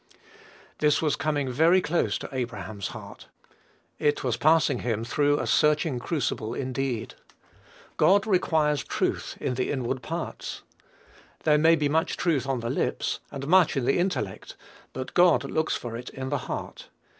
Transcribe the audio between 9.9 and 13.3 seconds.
parts." There may be much truth on the lips,